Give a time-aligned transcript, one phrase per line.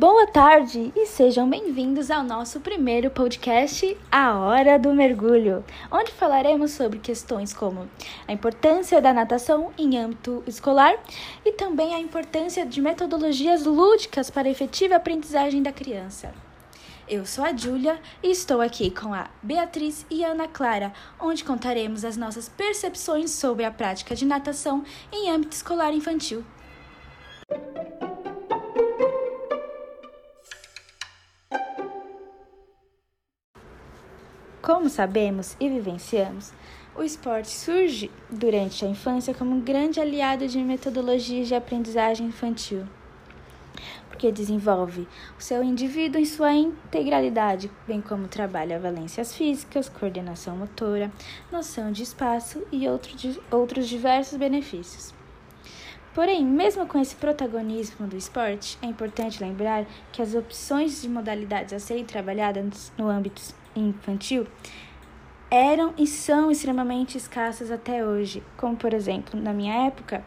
[0.00, 6.70] Boa tarde e sejam bem-vindos ao nosso primeiro podcast, A Hora do Mergulho, onde falaremos
[6.70, 7.86] sobre questões como
[8.26, 10.94] a importância da natação em âmbito escolar
[11.44, 16.32] e também a importância de metodologias lúdicas para a efetiva aprendizagem da criança.
[17.06, 22.06] Eu sou a Júlia e estou aqui com a Beatriz e Ana Clara, onde contaremos
[22.06, 26.42] as nossas percepções sobre a prática de natação em âmbito escolar infantil.
[34.70, 36.52] Como sabemos e vivenciamos,
[36.94, 42.86] o esporte surge durante a infância como um grande aliado de metodologias de aprendizagem infantil,
[44.08, 51.10] porque desenvolve o seu indivíduo em sua integralidade, bem como trabalha valências físicas, coordenação motora,
[51.50, 52.86] noção de espaço e
[53.50, 55.12] outros diversos benefícios.
[56.14, 61.72] Porém, mesmo com esse protagonismo do esporte, é importante lembrar que as opções de modalidades
[61.72, 63.40] a serem trabalhadas no âmbito
[63.74, 64.46] infantil
[65.50, 70.24] eram e são extremamente escassas até hoje, como por exemplo, na minha época,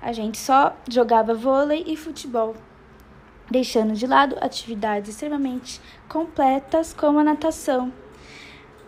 [0.00, 2.56] a gente só jogava vôlei e futebol,
[3.50, 7.92] deixando de lado atividades extremamente completas como a natação,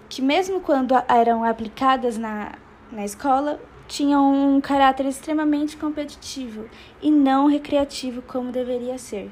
[0.09, 2.53] que mesmo quando eram aplicadas na,
[2.91, 6.71] na escola, tinham um caráter extremamente competitivo
[7.03, 9.31] e não recreativo como deveria ser.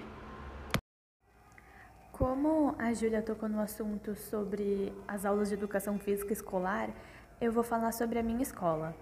[2.19, 6.91] Como a Júlia tocou no assunto sobre as aulas de educação física escolar,
[7.41, 8.93] eu vou falar sobre a minha escola.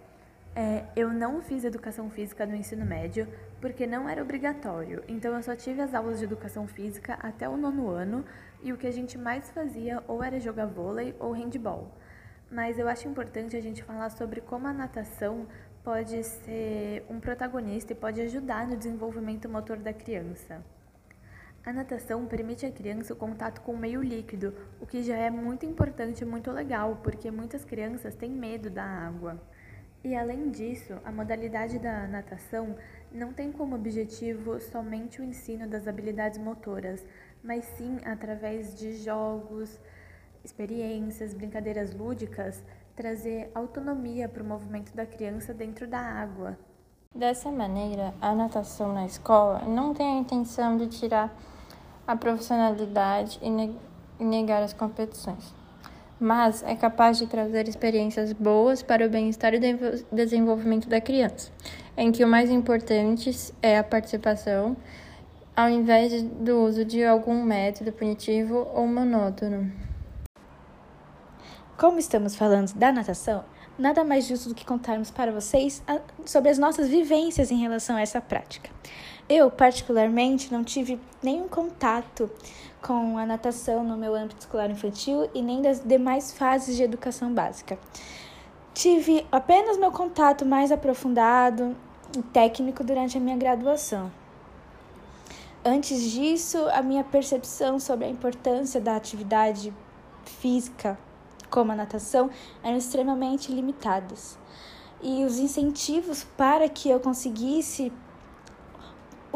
[0.55, 3.27] É, eu não fiz educação física no ensino médio
[3.59, 7.57] porque não era obrigatório, então eu só tive as aulas de educação física até o
[7.57, 8.23] nono ano
[8.63, 11.91] e o que a gente mais fazia ou era jogar vôlei ou handball.
[12.51, 15.47] Mas eu acho importante a gente falar sobre como a natação
[15.83, 20.63] pode ser um protagonista e pode ajudar no desenvolvimento motor da criança.
[21.67, 25.29] A natação permite à criança o contato com o meio líquido, o que já é
[25.29, 29.37] muito importante e muito legal, porque muitas crianças têm medo da água.
[30.05, 32.77] E além disso, a modalidade da natação
[33.11, 37.05] não tem como objetivo somente o ensino das habilidades motoras,
[37.43, 39.81] mas sim através de jogos,
[40.45, 42.63] experiências, brincadeiras lúdicas,
[42.95, 46.57] trazer autonomia para o movimento da criança dentro da água.
[47.13, 51.37] Dessa maneira, a natação na escola não tem a intenção de tirar
[52.07, 55.55] a profissionalidade e negar as competições,
[56.21, 59.61] mas é capaz de trazer experiências boas para o bem-estar e
[60.13, 61.51] desenvolvimento da criança,
[61.97, 63.31] em que o mais importante
[63.61, 64.77] é a participação,
[65.55, 69.73] ao invés do uso de algum método punitivo ou monótono.
[71.77, 73.45] Como estamos falando da natação,
[73.79, 75.83] nada mais justo do que contarmos para vocês
[76.25, 78.71] sobre as nossas vivências em relação a essa prática.
[79.29, 82.31] Eu, particularmente, não tive nenhum contato
[82.81, 87.33] com a natação no meu âmbito escolar infantil e nem das demais fases de educação
[87.33, 87.79] básica.
[88.73, 91.75] Tive apenas meu contato mais aprofundado
[92.17, 94.13] e técnico durante a minha graduação.
[95.65, 99.75] Antes disso, a minha percepção sobre a importância da atividade
[100.25, 100.97] física,
[101.51, 102.31] como a natação,
[102.63, 104.39] eram extremamente limitadas.
[105.03, 107.93] E os incentivos para que eu conseguisse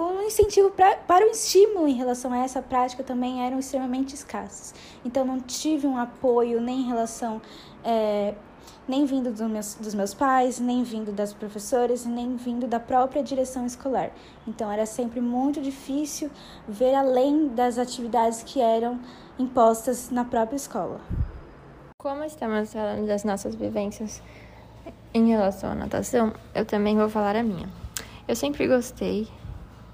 [0.00, 4.72] o incentivo pra, para o estímulo em relação a essa prática também eram extremamente escassos.
[5.04, 7.42] Então, não tive um apoio nem em relação,
[7.84, 8.34] é,
[8.88, 13.22] nem vindo dos meus, dos meus pais, nem vindo das professoras, nem vindo da própria
[13.22, 14.10] direção escolar.
[14.46, 16.30] Então, era sempre muito difícil
[16.66, 18.98] ver além das atividades que eram
[19.38, 21.00] impostas na própria escola.
[22.00, 24.22] Como estamos falando das nossas vivências
[25.12, 27.68] em relação à natação, eu também vou falar a minha.
[28.26, 29.28] Eu sempre gostei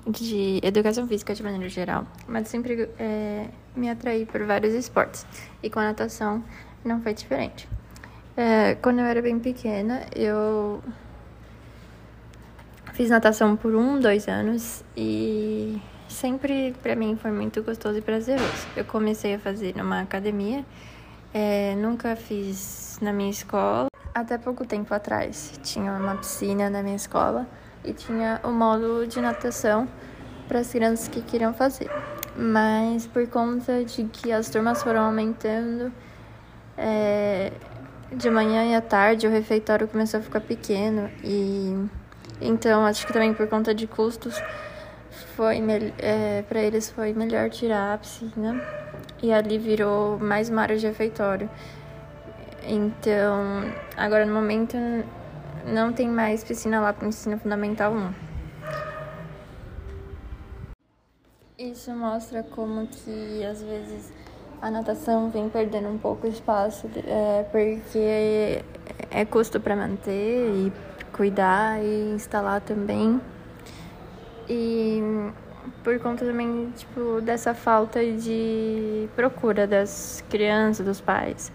[0.06, 5.26] de educação física de maneira geral, mas sempre é, me atraí por vários esportes.
[5.60, 6.44] E com a natação
[6.84, 7.68] não foi diferente.
[8.36, 10.80] É, quando eu era bem pequena, eu
[12.92, 18.68] fiz natação por um, dois anos e sempre para mim foi muito gostoso e prazeroso.
[18.76, 20.64] Eu comecei a fazer numa academia,
[21.32, 23.86] é, nunca fiz na minha escola.
[24.14, 27.46] Até pouco tempo atrás tinha uma piscina na minha escola
[27.84, 29.86] e tinha o módulo de natação
[30.48, 31.90] para as crianças que queriam fazer.
[32.36, 35.92] Mas por conta de que as turmas foram aumentando,
[36.76, 37.52] é,
[38.12, 41.88] de manhã e à tarde o refeitório começou a ficar pequeno e
[42.40, 44.40] então acho que também por conta de custos
[45.34, 45.62] foi
[45.98, 48.62] é, para eles foi melhor tirar a piscina
[49.22, 51.48] e ali virou mais uma área de refeitório.
[52.62, 53.62] Então
[53.96, 54.76] agora no momento
[55.66, 58.12] não tem mais piscina lá para o ensino fundamental 1.
[61.58, 64.12] Isso mostra como que às vezes
[64.60, 68.62] a natação vem perdendo um pouco espaço, é, porque
[69.10, 70.72] é custo para manter e
[71.12, 73.20] cuidar e instalar também.
[74.48, 75.00] E
[75.82, 81.52] por conta também, tipo, dessa falta de procura das crianças, dos pais.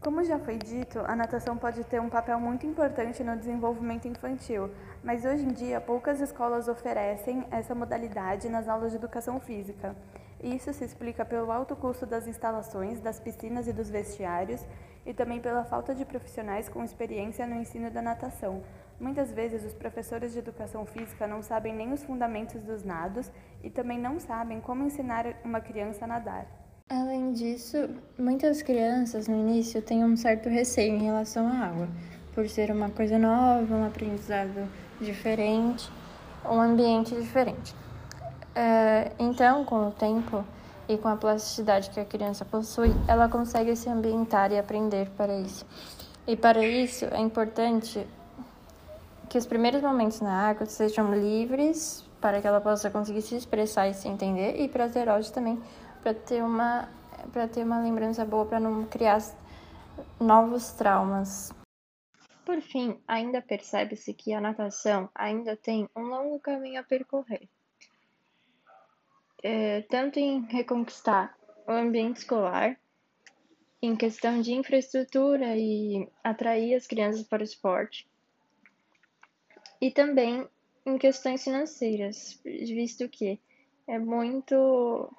[0.00, 4.70] Como já foi dito, a natação pode ter um papel muito importante no desenvolvimento infantil,
[5.04, 9.94] mas hoje em dia poucas escolas oferecem essa modalidade nas aulas de educação física.
[10.42, 14.64] Isso se explica pelo alto custo das instalações, das piscinas e dos vestiários,
[15.04, 18.62] e também pela falta de profissionais com experiência no ensino da natação.
[18.98, 23.30] Muitas vezes os professores de educação física não sabem nem os fundamentos dos nados
[23.62, 26.46] e também não sabem como ensinar uma criança a nadar.
[26.88, 27.76] Além disso,
[28.18, 31.88] muitas crianças no início têm um certo receio em relação à água,
[32.34, 34.68] por ser uma coisa nova, um aprendizado
[35.00, 35.90] diferente,
[36.44, 37.74] um ambiente diferente.
[38.62, 40.44] É, então, com o tempo
[40.86, 45.34] e com a plasticidade que a criança possui, ela consegue se ambientar e aprender para
[45.38, 45.64] isso.
[46.26, 48.06] E para isso é importante
[49.30, 53.88] que os primeiros momentos na água sejam livres para que ela possa conseguir se expressar
[53.88, 55.58] e se entender e prazerosos também
[56.02, 56.86] para ter uma
[57.32, 59.22] para ter uma lembrança boa para não criar
[60.20, 61.50] novos traumas.
[62.44, 67.48] Por fim, ainda percebe-se que a natação ainda tem um longo caminho a percorrer.
[69.42, 72.78] É, tanto em reconquistar o ambiente escolar,
[73.82, 78.06] em questão de infraestrutura e atrair as crianças para o esporte,
[79.80, 80.46] e também
[80.84, 83.40] em questões financeiras, visto que
[83.86, 85.10] é muito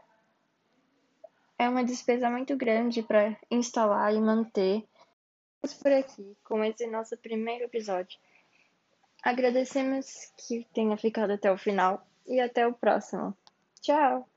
[1.57, 4.83] é uma despesa muito grande para instalar e manter.
[5.61, 8.19] Vamos por aqui com esse nosso primeiro episódio.
[9.21, 13.37] Agradecemos que tenha ficado até o final e até o próximo.
[13.81, 14.30] Tchau!